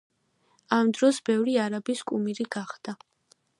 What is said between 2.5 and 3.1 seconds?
გახდა.